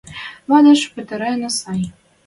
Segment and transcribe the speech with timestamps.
[0.49, 1.81] –Вадеш пӹтӓренӓ сӓй...